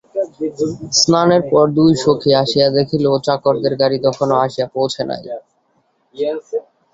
[0.99, 5.21] স্নানের পর দুই সখী আসিয়া দেখিল, চাকরদের গাড়ি তখনো আসিয়া পৌঁছে নাই।